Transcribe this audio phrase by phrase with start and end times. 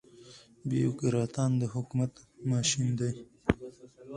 [0.69, 2.11] بيوکراتان د حکومت
[2.51, 3.11] ماشين دي.